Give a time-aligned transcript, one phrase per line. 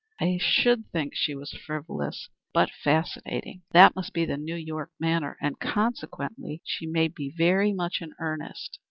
[0.19, 3.61] I should think she was frivolous, but fascinating.
[3.69, 8.15] That must be the New York manner, and, consequently, she may be very much in
[8.19, 8.79] earnest."